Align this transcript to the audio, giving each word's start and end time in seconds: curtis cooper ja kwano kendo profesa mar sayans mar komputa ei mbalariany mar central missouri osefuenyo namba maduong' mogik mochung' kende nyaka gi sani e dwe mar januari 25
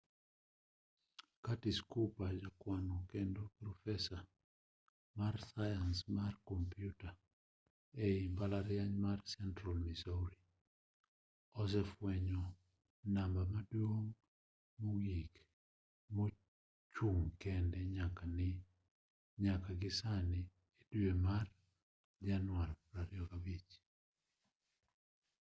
curtis 1.43 1.79
cooper 1.91 2.31
ja 2.43 2.49
kwano 2.61 2.95
kendo 3.11 3.41
profesa 3.59 4.17
mar 5.19 5.35
sayans 5.51 5.99
mar 6.17 6.33
komputa 6.49 7.09
ei 8.07 8.19
mbalariany 8.33 8.95
mar 9.05 9.19
central 9.35 9.77
missouri 9.87 10.39
osefuenyo 11.61 12.43
namba 13.13 13.43
maduong' 13.53 14.11
mogik 14.81 15.33
mochung' 16.15 17.27
kende 17.43 17.79
nyaka 19.43 19.71
gi 19.81 19.91
sani 19.99 20.41
e 20.79 20.81
dwe 20.99 21.11
mar 21.27 21.45
januari 22.27 22.75
25 22.91 23.77